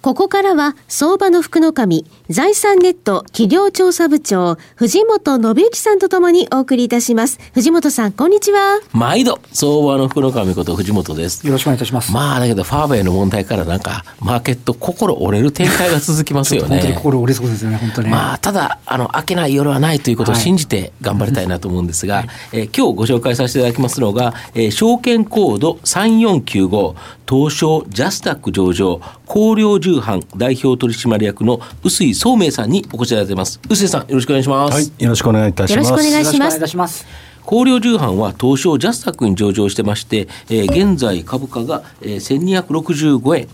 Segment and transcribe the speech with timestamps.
[0.00, 7.40] ここからは、相場の福の神、財産ネット企業調査部長、藤本信之さんとともにお送りいたします。
[7.52, 8.78] 藤本さん、こんにちは。
[8.92, 11.44] 毎度、相場の福の神こと藤本です。
[11.44, 12.12] よろしくお願いいたします。
[12.12, 16.76] まあ、だけど、ファーウェイの問題からなんか、マーケット心折れる展開が続きますよね。
[16.76, 18.08] 本当に心折れそうですよね、本当に。
[18.08, 26.94] まあ、ただ、あの、明けない夜はないということを信じて頑張りたいなと思うんですが、はい、えー、今日ご紹介させていただきますのが、えー、証券コード3495、
[27.28, 33.60] 東証ジャスタック上場、広陵重版代表取締役の臼井聡明さんにお越しいただいています。
[33.68, 34.74] 臼井さん、よろしくお願いします。
[34.74, 35.90] はい、よろしくお願いいたします。
[35.90, 37.06] よろしくお願いします。
[37.48, 43.48] 広陵重版は東証ジャスタックに上場してまして、えー、現在株価が、えー、1265円、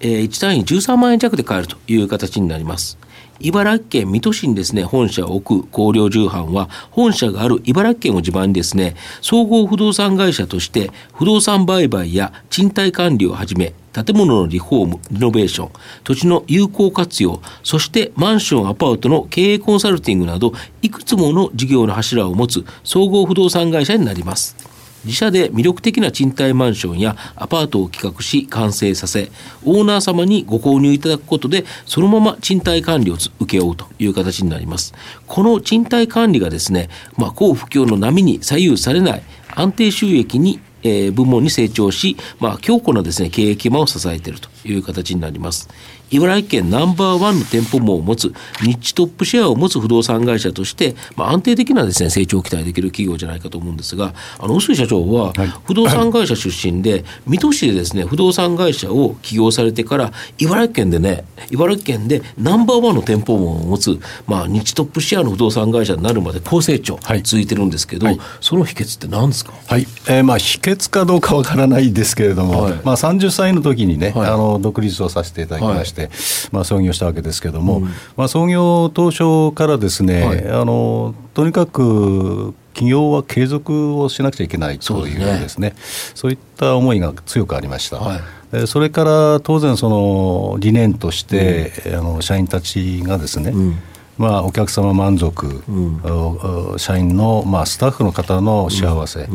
[0.00, 2.98] えー、1単位13万円弱で買えるという形になります。
[3.40, 15.70] 茨城県水戸市にですね、本社を置く広陵重版は、本社がある茨城県を地盤にですね、総合不動産会社として、不動産売買や賃貸管理をはじめ、建物のリフォーム、リノベーション、
[16.04, 24.72] 土地の有効活用、そしてマンション、アパートの経営コンサルティングなど、いくつもの事業の柱を持つ総合不動産会社になります。
[25.04, 29.30] 自社で魅力的な賃貸マンションやアパートを企画し完成させ
[29.64, 34.94] オーナー様にご購入いただくことでそのまま賃貸管理を請け負うという形になります
[35.26, 39.22] この賃貸管理がですね、まあ、不況の波に左右されない
[39.54, 45.68] 安定収益にえー、部門に成長し、まあ、強固なですね、経営基盤を支えているという形になります。
[46.12, 48.32] 茨城県ナンバーワンの店舗網を持つ、
[48.62, 55.32] ニッチトップシェアを持つ不動産会社として、まあ、安定的なですね、成長を期待できる企業じゃないかと思うんですが、あの、臼井社長は、
[55.64, 69.54] 不動産会社出身で、水戸市でですね、不動産会社を起業されてから、茨城県でね、茨城県でナンバーワンの店舗網を持つ、まあ、ニッチトップシェアの不動産会社になるまで高成長、続いてるんですけど、はい、その秘訣って何ですか？
[69.66, 76.01] はい、えー、まあ、秘訣かどうかわからないですけれども、はい、まあ、30歳の時にね、はい、あの独立をさせていただきまして、
[76.50, 77.84] まあ、創業したわけですけれども、うん、
[78.16, 85.76] まあ、創業当初からですね、あのとにかく企業は継続をしなくちゃいけないというですね、ね、
[86.14, 87.98] そういった思いが強くありました。
[87.98, 88.20] は
[88.52, 88.66] い。
[88.66, 93.78] それから当然その理念として、うん、あの社員たちがですね、うん。
[94.18, 99.26] まあ、お客様満足、うん、社員の、まあ、スタッフの方の幸せ、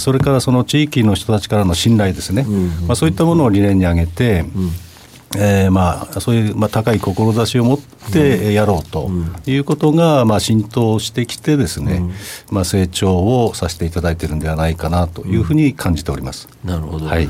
[0.00, 2.44] それからその地域の人たちからの信頼ですね、
[2.86, 4.44] まあ、そういったものを理念に挙げて、
[5.36, 7.78] えーまあ、そういう、まあ、高い志を持っ
[8.12, 9.10] てやろうと
[9.46, 12.02] いうことが、まあ、浸透してきてですね、
[12.50, 17.28] まあ、成長をさせていただいているんではないかなというふうに感じております、なるほど、はい、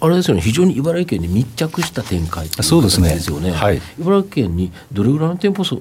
[0.00, 3.08] あれですよね非常に茨城県に密着した展開というそうですね。
[3.52, 5.76] はい、茨城県にどれぐらいの店舗数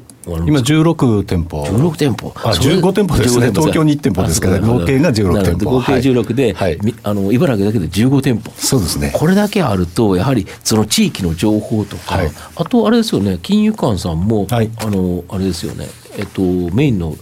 [0.46, 1.64] 今16店舗。
[1.64, 2.34] 16店舗。
[2.36, 3.52] あ15店舗ですね。
[3.52, 5.72] 東京に1店舗ですから合計が16店舗。
[5.72, 8.52] 合計16で、はい、あの茨城だけで15店舗。
[8.58, 9.12] そうですね。
[9.14, 15.88] これだけあるとやはりその地域の情報とか、はい、あとあれですよね金融機関さんも、はい、あのあれですよね。
[16.18, 16.42] えっと、
[16.74, 17.16] メインの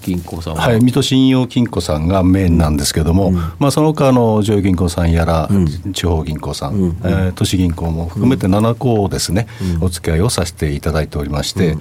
[0.00, 9.46] 銀行さんは、はい、水戸信用金庫さんがメインなんですけれども、うん、まあ、その他の上銀行さんやら、うん、地方銀行さん、うん、えー、都市銀行も含めて7校ですね、
[9.80, 11.76] お付き合いをさせていただいておりまして、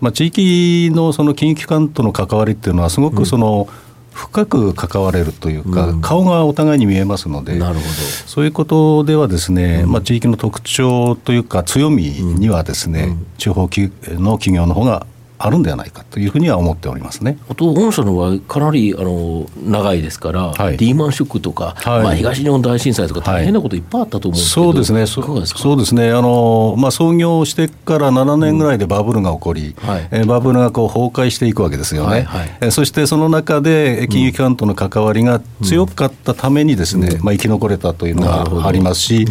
[0.00, 3.68] まあ、地域のその金融機関との関わりっていうのは、すごくその、
[4.14, 7.86] 深く関われるというか、うん、顔がお互いに見えますので、なるほど。
[8.26, 15.06] そういうことではですね、うん、まあ、地域の特徴というか強みにはですね、うん、地方の企業の方が
[15.44, 17.36] あるんではないかというふうには思っておりますね。
[17.50, 25.06] あと御社の場合かなりあの長いですから、はい、リーマンショックとか、はい、まあ、東日本大震災とか大変なこといっぱいあったと思うんですけど、はい、そうですね。
[25.46, 26.12] そうですね。
[26.12, 29.76] あの、まあ、創業してから7年ぐらいでバブルが起こり、
[30.12, 39.24] うん、えバブルがこう崩壊していくわけですよね、はいはい、えそしてその中で金融機関との関わりが強かったためにですね、うん、まあ、生き残れたというのがありますし、うん、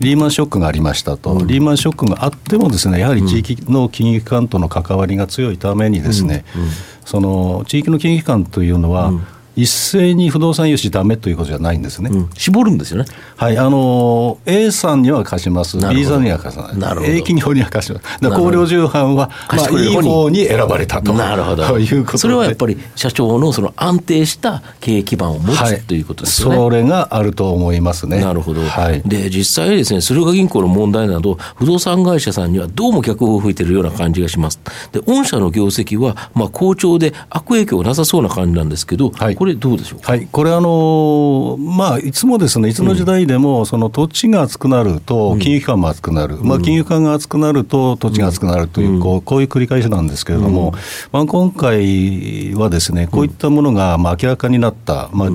[0.00, 6.68] リーマンショックがありましたと、リーマンショックがあってもですねやはり地域の金融機関との関わりが強いためにですね、うんうん、
[7.04, 9.26] その地域の金融機関というのは、うん
[9.60, 13.06] 一斉に不動産融資だめということじゃないんですね、うん、絞るんですよね。
[13.36, 15.76] はいあの A さんには貸します。
[15.76, 16.78] B さんには貸さない。
[16.78, 17.12] なるほど。
[17.12, 18.20] A 企業には貸します。
[18.20, 21.12] だ高重版は、まあ、いい方に選ばれたと。
[21.12, 21.78] なるほど。
[21.78, 26.56] いうことそれはやっぱり社長のその安定した経営基盤を持つ、はい、ということですよね。
[26.56, 28.20] それがあると思いますね。
[28.20, 34.60] なるほど、はい、で実際ですね駿河銀行の問題など不動産会社さんにはどうも逆を吹いてるような感じがします。
[34.92, 50.72] で御社の業績はまあ好調で悪影響なさそうな感じなんですけど、はい、これれ、どうでしょうはい、これあの、まあ、いつもですね、いつの時代でも、その土地が熱くなると、金融機関も熱くなる、まあ、金融機関が熱くなると、土地が熱くなるという、こうこういう繰り返しなんですけれども、
[51.12, 55.28] まあ、今回はですね、こういったものがまあ明らかになった、まあ、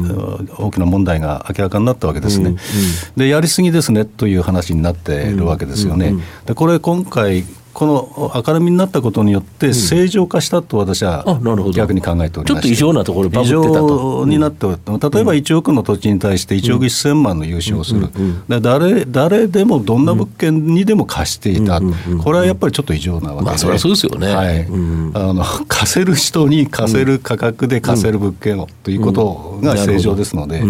[0.58, 2.56] 大きな問題が明らかになったわけですね。
[3.16, 6.16] で、やりすぎですねという話になっているわけですよね。
[6.46, 7.44] でこれ今回
[7.76, 11.26] この明るみになったことによって正常化したと私は
[11.74, 18.08] 逆に考えております、ちょっと異常なところ異常になっており、例えば1億の土地に対して1億1000万の融資をする、
[18.48, 21.82] で誰誰でもどんな物件にでも貸していた、
[22.24, 24.62] これはやっぱりちょっと異常なわけで、まあ、そそうですよね、はい、
[25.14, 30.64] あの 貸せる人に貸せる価格で貸せる物件をということが正常ですので、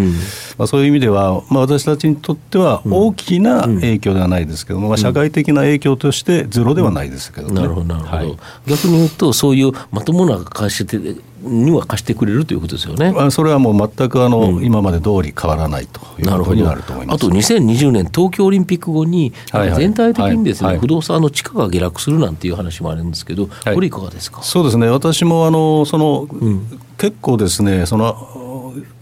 [0.58, 10.98] まあ、そういう意味では、まあ、私たちにとっては大きな影響ではないですけども、まあ、社会的な影響としてゼロではないですけど、ね、なるほどなるほど、はい、逆に言うとそういうまともな貸して
[11.42, 13.14] には貸してくれるということですよね。
[13.30, 17.16] それはもう全くあの、うん、今まで通り変わらないということになると思います。
[17.18, 20.76] あと2020年東京オリンピック後に、はいはい、全体的にですね、はい。
[20.76, 24.42] はい、不動産の地価が下落するなんていう話もあるんですけど、はい、これいかがですか？
[24.42, 24.88] そうですね。
[24.88, 28.16] 私もあのその、うん、結構ですねその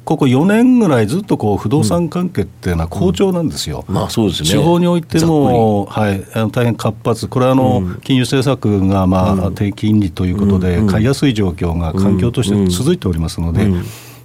[0.05, 3.85] ここ4年ぐらいずっとこう不動産関係っていうのは好調なんですよ。
[3.87, 4.49] うん、まあそうですね。
[4.49, 13.67] 地方においても、はい、あの大変活発、これはあの、金融政策がまあ低金利ということで、買いやすい状況が環境として続いておりますので。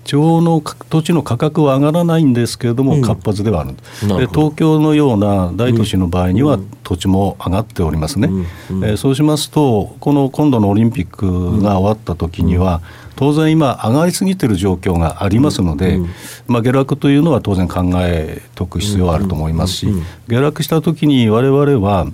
[0.08, 3.74] 地方の土地の価格は上がらないんですけれども、活発ではある、
[4.04, 8.28] うん、で東京のような大都市の場合には、土地も上がっておりますね、
[8.70, 8.84] うん。
[8.86, 12.80] えー、そうしますと、この今度のオリンピックが終わった時には、
[13.16, 16.00] 当然今、上がりすぎている状況がありますので、
[16.46, 19.88] まあ、下落というのは当然考えておく必要はあると思いますし、
[20.26, 22.06] 下落した時に我々は、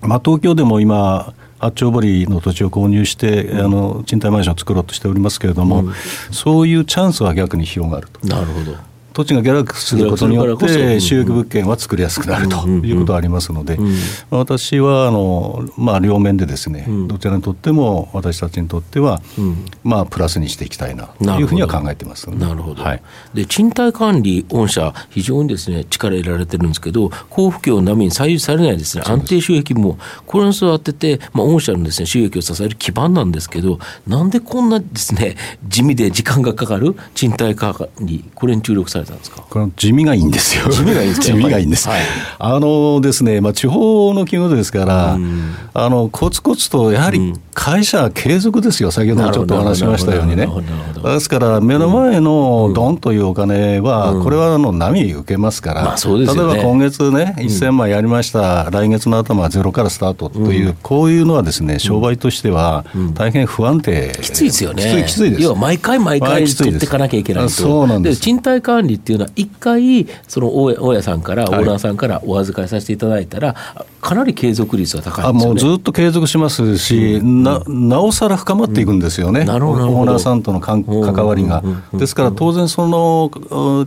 [0.00, 5.84] まあ、東京でも今、八丁堀の土地を購入して、あの賃貸マンションを作ろうとしておりますけれども、
[6.30, 8.26] そういうチャンスは逆に広がると。
[8.26, 8.87] なるほど
[9.18, 13.76] 土地が下落することによって収益物件は作りやすくなるということがありますので、
[14.30, 19.20] 私はあの、まあ、両面でですね、どちらにとっても私たちにとっては、
[19.82, 23.02] まあ、プラスにしていきたいなというふうには考えてます、なるほど、はい、
[23.34, 29.02] で賃貸管理御社非常にですね力入れられてるんですけど交付金波に左右されないですね。
[29.04, 35.34] 安定収益もこれに座ってて、まあ、御社のですね収益を支える基盤なんですけどなんでこんなですね
[35.66, 39.44] 地味で時間がかかる賃貸管理これに注力されたんですか？
[39.48, 40.70] この地味がいいんですよ。
[40.70, 41.88] 地味がいいんです地味がいいんです。
[41.88, 42.00] はい、
[42.38, 45.18] あのですね、まあ、地方の企業ですから、
[45.74, 50.48] あのコツコツとやはり会社継続ですよ、先ほどもちょっとお話しましたようにね。
[51.02, 62.84] ですから、目の前のドンというお金は、これはあの波受けますから、例えば今月ね、1000万やりました、来月の頭はゼロからスタートという、こういうのはですね、商売としては
[63.14, 64.82] 大変不安定、きついですよね。
[64.82, 65.42] きつい、きついです。
[65.42, 67.50] 要は毎回毎回取っていかなきゃいけないと。
[67.50, 68.20] そうなんです。
[68.20, 73.54] 賃貸管理っていうのは、一回、その大家さんから、オーナーさんからお預かりさせていただいたら、
[74.00, 81.62] かなり継続率は高い、ね、もうずっと継続しますし、ななおさら深まっていくんですよね、うん、オーナーさんとの関わりが。
[81.92, 83.30] ですから当然、その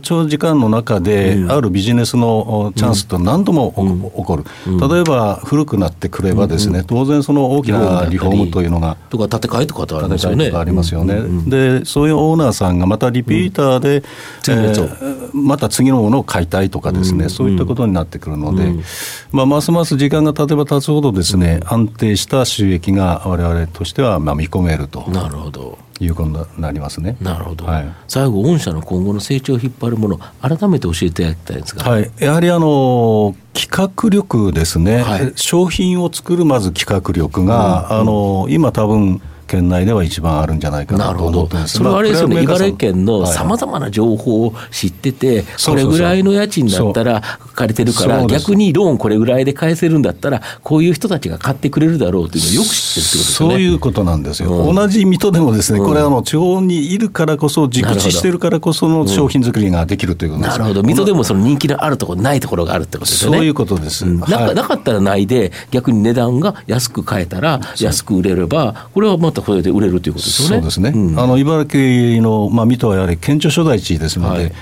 [0.02, 3.72] 長時間の中で、あるビジネスのチャンスと何度も
[4.16, 8.96] 起こる、例えば古くなってくれば、ですね当然、その大きなリフォームというのが。
[9.10, 10.50] とか建て替えとかありますよね。
[10.54, 11.20] ありますよね。
[11.46, 18.74] でそういうオーナーさんがまたリピーターで、えー、また次のものを買いたいとかですね、そういったことになってくるので、
[19.30, 25.08] まあ、ますます時間が経てば経つほどですね、安定した収益が我々としてはまあ見込めると。
[25.08, 27.16] なるほどいうことになりますね。
[27.20, 27.64] なるほど。
[27.64, 31.88] はい、最後、御社の今後の成長を引っ張るもの、改めて教えていただきたいんですが。
[31.88, 47.22] はい、やはりあの企画力ですね、はい、商品を作るまず企画力が、うん、あの今多分県内では一番あるんじゃないかなと思ってそれはあれですよね、茨城県のさまざまな情報を知ってて、これぐらいの家賃だったら
[47.54, 53.50] 借りてるから、逆にローンこれぐらいで返せるんだったら、こういう人たちが買ってくれるだろうというのをよく知ってるってことですね。
[53.50, 54.50] そういうことなんですよ。
[54.50, 63.36] うん、同じ水戸でもですね、これあの地方にいるからこそ、熟知してるからこその商品作りができるということです、なるほど、水戸でもその人気のあるところ、ないところがあるってことですよね。
[63.36, 64.06] そういうことです。
[64.06, 70.56] うん、なかったらないで、逆に値段が安く買えたら、安く売れれば、これはまたこれで売れるということですよね。
[70.56, 70.92] そうですね。
[70.94, 74.52] うん、あの茨城の、まあ、水戸はやはり県庁所在地ですので、はい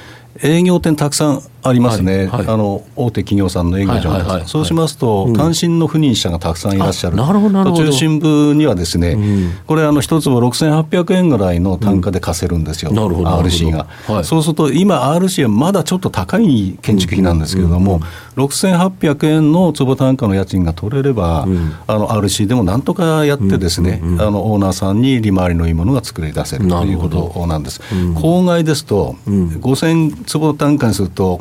[0.42, 2.26] 営業店たくさんありますね、はい。
[2.28, 17.96] はい、あの大手企業さんの営業所、はいはい、そうしますと、うん、単身の不妊者がたくさんいらっしゃる、なるほど中心部にはですね、うん、これ、あの一坪6800円ぐらいの単価で貸せるんですよ、うん、RC が、はい、そうすると、今、RC はまだちょっと高い建築費なんですけれども、
[18.36, 18.42] うん。
[18.42, 21.46] うん、6800円の坪単価の家賃が取れれば、
[21.86, 27.80] あの RC でもなんとかやって、ですね、あのオーナーさんに利回りのいいものが作り出せるということなんです。
[28.14, 31.40] 郊外ですと、5000坪単価にすると、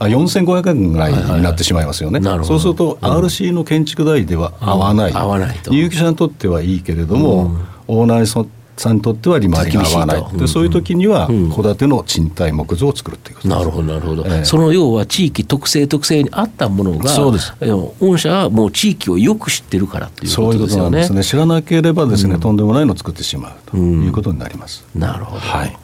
[0.00, 7.46] 4500円ぐらいになってしまいますよね、はいはい、そうすると RC の建築代では合わない、合わない入居者にとってはいいけれども、
[7.88, 17.54] うん、オーナーさんにとっては利回りが合わない、でそういう時には戸建ての賃貸木造を作るということなるほどなるほど、えー、その要は地域特性特性に合ったものがそうです。
[17.98, 20.58] 御社はもう地域をよく知ってるからっていうことですよね。
[20.58, 21.24] そういうことなんですね。
[21.24, 25.76] 知らなければですね、うん、とんでもないのを作ってしまうということになります、なるほど、はい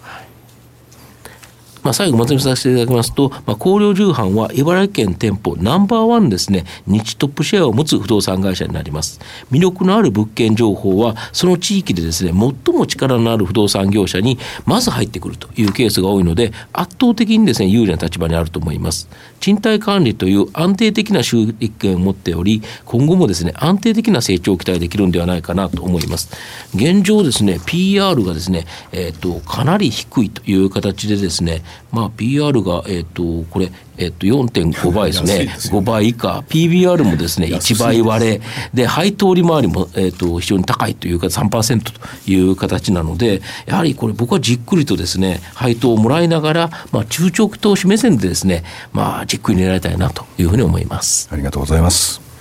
[1.82, 9.20] まあ、最後まとめさせていただきますと、まあ、高陵重版は茨城県店舗ナンバーワンですね、日トップシェアを持つ不動産会社になります。
[9.50, 19.08] 魅力のある物件情報は、その地域でですね、最も力のある不動産業者にまず入ってくるというケースが多いので、圧倒的にですね、有利な立場にあると思います。
[19.40, 26.30] 賃貸管理という安定的な収益権を持っており、今後もですね、安定的な成長を期待できるんではないかなと思います。
[26.74, 31.62] 現状ですね、PR がですね、えっ、ー、と、かなり低いという形でですね、
[31.92, 38.40] まあ、PR が、えっ、ー、と、これ、えっと、4.5倍ですね、 す5倍以下、PBR もですね、1倍割れ、
[38.72, 41.92] で、配当利回りも、えっと、非常に高いというか、3%と
[42.26, 51.28] いう形なので、やはりこれ、僕はじっくりとですね、配当をもらいながら、まあ、中長期投資目線でですね、まあ、じっくり狙いたいなというふうに思います。
[51.30, 52.31] ありがとうございます。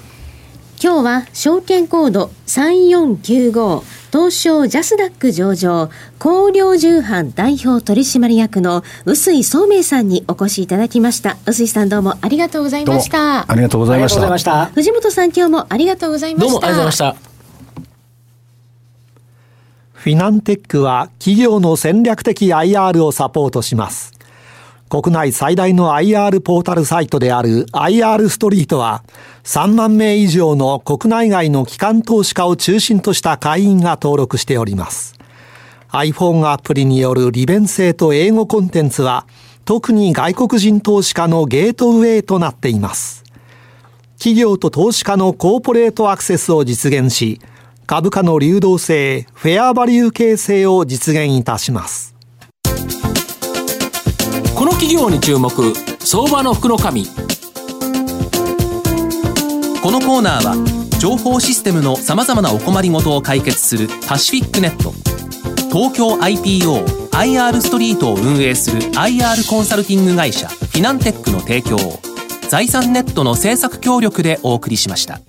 [0.84, 11.38] 今日は証券コード3495東証ジャスダック上場工業重版代表取締役の臼井聡明さんにお越しいただきました。
[11.46, 13.52] 臼井さんどうもありがとうございました。
[13.52, 14.66] ありがとうございました。
[14.74, 16.52] 藤本さん今日もありがとうございました。
[16.52, 17.32] どうもありがとうございました。
[19.94, 24.14] フィナンテックは企業の戦略的 IR をサポートします
[24.92, 29.06] 国内最大の IR ポータルサイトである IR ストリートは
[29.46, 35.18] 3万名以上の国内外の機関投資家を中心とした会員が登録しております。
[35.92, 39.26] iPhone アプリによる利便性と英語コンテンツは
[39.64, 43.24] 特に外国人投資家のゲートウェイとなっています。
[44.18, 47.40] 企業と投資家のコーポレートアクセスを実現し、
[47.88, 52.11] 株価の流動性、フェアバリュー形成を実現いたします。
[54.82, 55.52] 企業に注目
[56.00, 56.84] 相場の福のこ
[59.92, 60.56] のコーナーは
[61.00, 64.92] 情報システムのさまざまなお困りごとを解決するパシフィックネット
[65.70, 72.00] 東京 IPOIR ストリートを運営する IR コンサルティング会社フィナンテックの提供を
[72.50, 75.22] 財産ネットの政策協力でお送りしました。